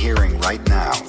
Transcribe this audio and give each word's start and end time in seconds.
hearing 0.00 0.40
right 0.40 0.66
now. 0.66 0.99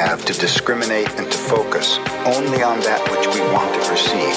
Have 0.00 0.24
to 0.24 0.32
discriminate 0.32 1.10
and 1.18 1.30
to 1.30 1.36
focus 1.36 1.98
only 2.24 2.62
on 2.62 2.80
that 2.80 3.02
which 3.12 3.26
we 3.34 3.40
want 3.52 3.68
to 3.74 3.80
perceive. 3.84 4.36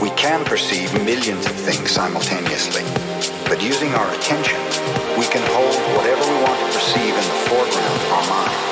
We 0.00 0.08
can 0.16 0.44
perceive 0.46 0.88
millions 1.04 1.44
of 1.44 1.52
things 1.52 1.90
simultaneously, 1.90 2.82
but 3.44 3.62
using 3.62 3.92
our 3.92 4.10
attention, 4.14 4.58
we 5.20 5.26
can 5.28 5.44
hold 5.52 5.76
whatever 5.94 6.24
we 6.24 6.42
want 6.42 6.58
to 6.58 6.66
perceive 6.72 7.12
in 7.12 7.26
the 7.30 7.38
foreground 7.52 8.00
of 8.00 8.12
our 8.12 8.26
mind. 8.28 8.69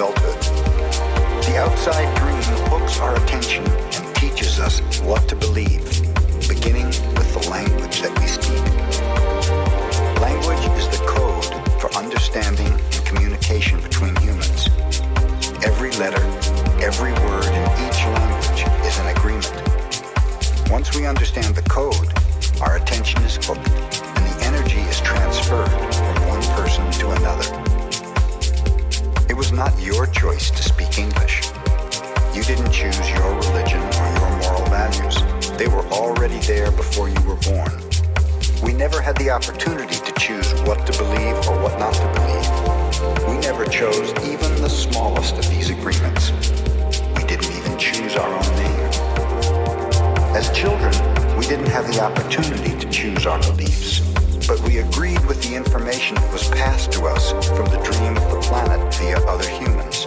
Adulthood. 0.00 0.40
The 1.44 1.58
outside 1.58 2.16
dream 2.16 2.40
hooks 2.70 2.98
our 3.00 3.14
attention 3.16 3.62
and 3.66 4.16
teaches 4.16 4.58
us 4.58 4.80
what 5.00 5.28
to 5.28 5.36
believe, 5.36 5.84
beginning 6.48 6.86
with 6.86 7.30
the 7.34 7.46
language 7.50 8.00
that 8.00 8.18
we 8.18 8.26
speak. 8.26 8.64
Language 10.22 10.64
is 10.78 10.88
the 10.88 11.04
code 11.04 11.44
for 11.78 11.92
understanding 11.92 12.66
and 12.72 13.04
communication 13.04 13.78
between 13.82 14.16
humans. 14.16 14.68
Every 15.62 15.90
letter, 16.00 16.24
every 16.80 17.12
word 17.12 17.44
in 17.44 17.64
each 17.84 18.00
language 18.16 18.64
is 18.88 18.98
an 19.00 19.08
agreement. 19.14 19.52
Once 20.70 20.96
we 20.96 21.04
understand 21.04 21.54
the 21.54 21.68
code, 21.68 22.08
our 22.62 22.76
attention 22.76 23.20
is 23.24 23.36
hooked 23.36 23.68
and 23.68 24.24
the 24.24 24.44
energy 24.46 24.80
is 24.80 24.98
transferred 25.02 25.68
from 25.68 26.26
one 26.26 26.42
person 26.56 26.90
to 26.92 27.10
another. 27.10 27.69
Was 29.50 29.58
not 29.58 29.82
your 29.82 30.06
choice 30.06 30.48
to 30.50 30.62
speak 30.62 30.96
English. 30.98 31.42
You 32.32 32.44
didn't 32.44 32.70
choose 32.70 33.10
your 33.10 33.34
religion 33.34 33.80
or 33.80 34.06
your 34.14 34.30
moral 34.42 34.64
values. 34.66 35.16
They 35.58 35.66
were 35.66 35.84
already 35.88 36.38
there 36.40 36.70
before 36.70 37.08
you 37.08 37.20
were 37.22 37.34
born. 37.34 37.72
We 38.62 38.72
never 38.74 39.00
had 39.00 39.16
the 39.16 39.30
opportunity 39.30 39.96
to 39.96 40.12
choose 40.20 40.52
what 40.62 40.86
to 40.86 40.92
believe 41.02 41.34
or 41.48 41.60
what 41.60 41.76
not 41.80 41.94
to 41.94 42.06
believe. 42.14 43.28
We 43.28 43.38
never 43.38 43.64
chose 43.64 44.10
even 44.22 44.62
the 44.62 44.70
smallest 44.70 45.36
of 45.36 45.50
these 45.50 45.70
agreements. 45.70 46.30
We 47.16 47.24
didn't 47.24 47.50
even 47.50 47.76
choose 47.76 48.14
our 48.14 48.28
own 48.28 48.54
name. 48.54 48.90
As 50.36 50.48
children, 50.52 50.92
we 51.36 51.46
didn't 51.46 51.70
have 51.70 51.88
the 51.92 52.00
opportunity 52.00 52.78
to 52.78 52.88
choose 52.90 53.26
our 53.26 53.40
beliefs, 53.40 54.00
but 54.50 54.60
we 54.62 54.78
agreed 54.78 55.24
with 55.26 55.40
the 55.44 55.54
information 55.54 56.16
that 56.16 56.32
was 56.32 56.48
passed 56.48 56.90
to 56.90 57.04
us 57.04 57.30
from 57.30 57.66
the 57.66 57.80
dream 57.84 58.16
of 58.16 58.32
the 58.32 58.40
planet 58.40 58.94
via 58.96 59.16
other 59.28 59.48
humans. 59.48 60.06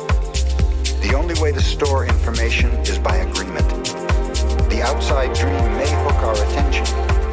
The 0.99 1.13
only 1.15 1.33
way 1.39 1.53
to 1.53 1.61
store 1.61 2.05
information 2.05 2.69
is 2.83 2.99
by 2.99 3.15
agreement. 3.15 3.69
The 4.69 4.81
outside 4.83 5.33
dream 5.33 5.63
may 5.77 5.89
hook 6.03 6.19
our 6.27 6.35
attention, 6.35 6.83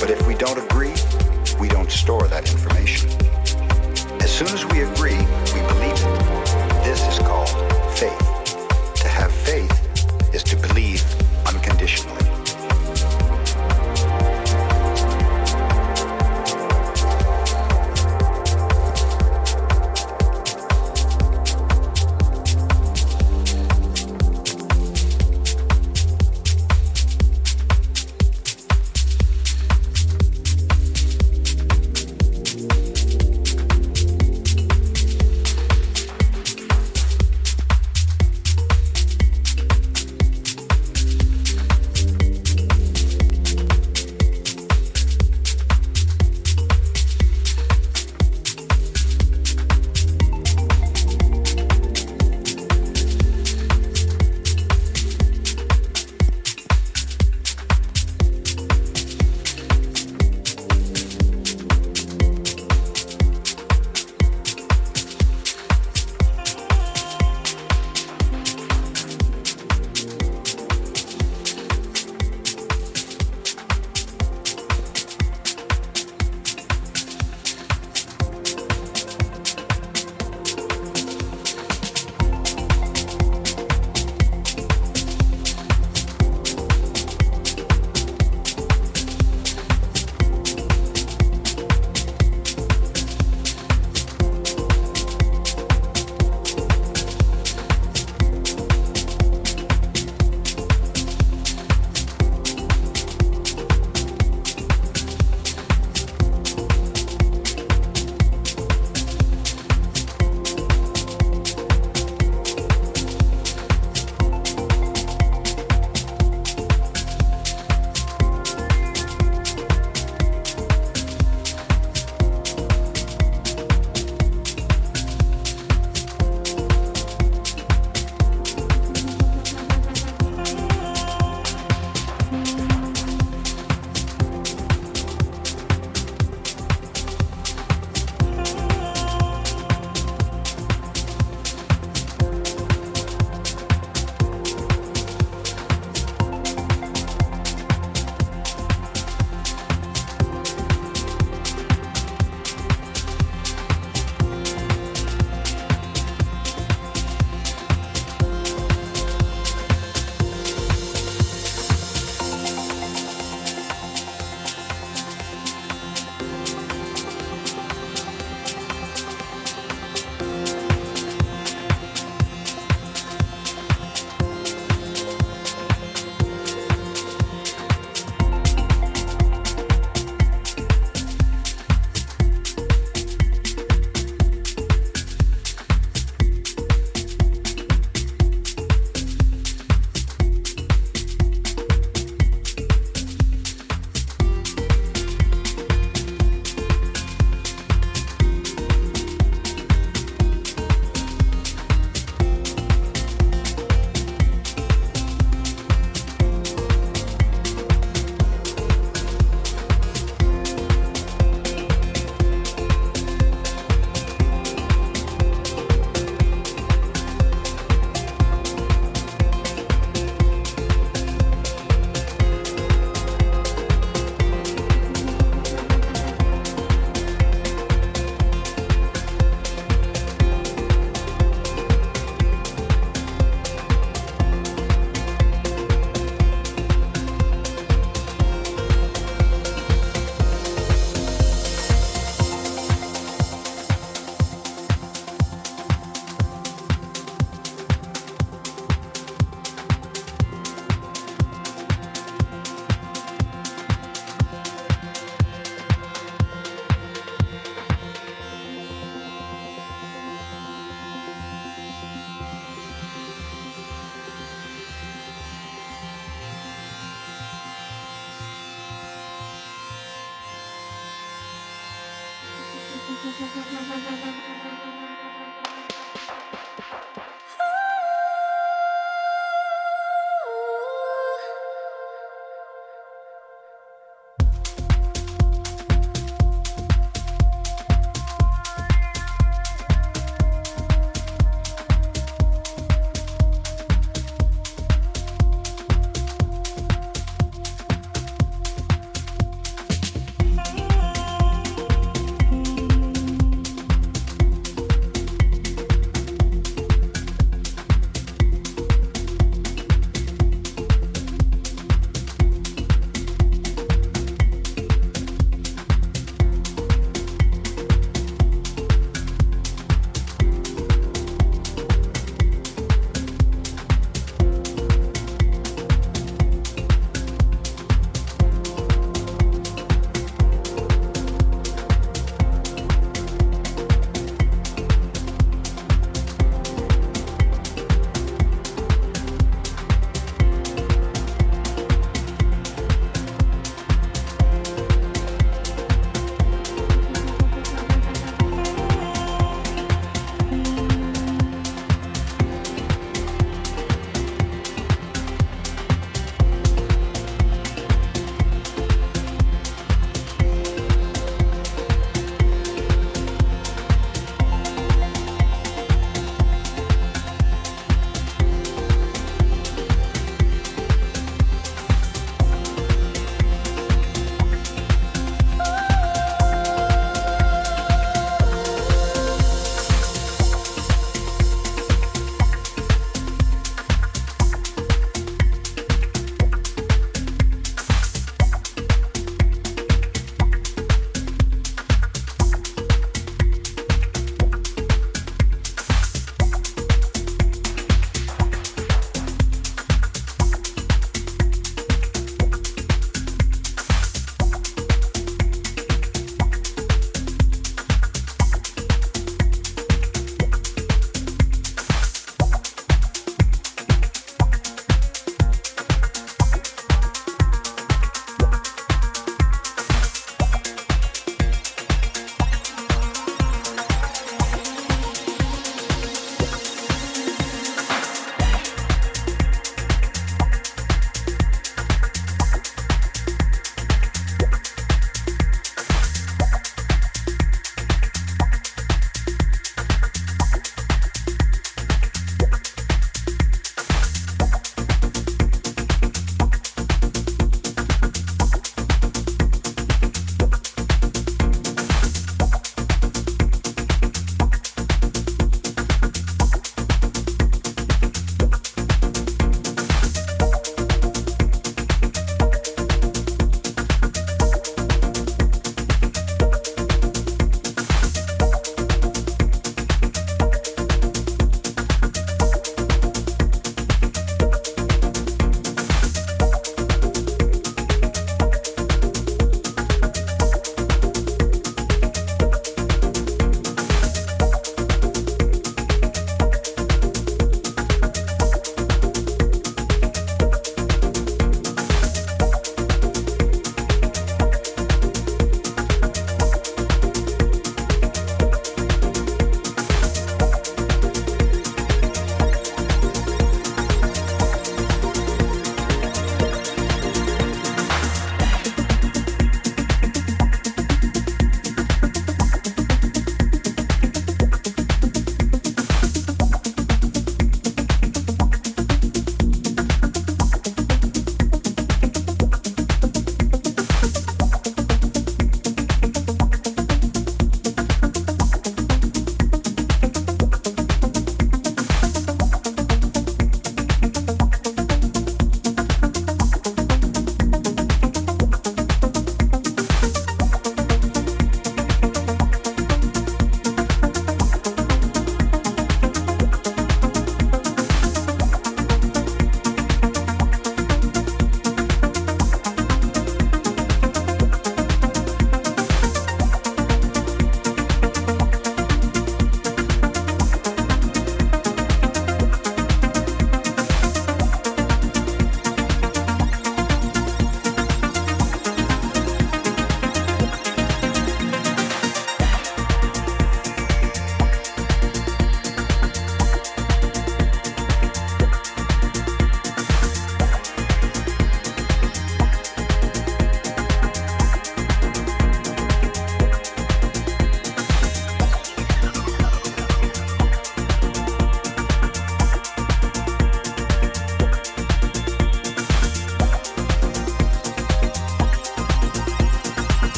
but 0.00 0.08
if 0.08 0.26
we 0.26 0.34
don't 0.34 0.56
agree, 0.56 0.94
we 1.60 1.68
don't 1.68 1.90
store 1.90 2.26
that 2.28 2.50
information. 2.50 3.10
As 4.22 4.32
soon 4.32 4.48
as 4.48 4.64
we 4.64 4.80
agree, 4.80 5.20
we 5.52 5.60
believe 5.68 6.00
it. 6.00 6.84
This 6.84 7.06
is 7.06 7.18
called 7.18 7.50
faith. 7.98 8.33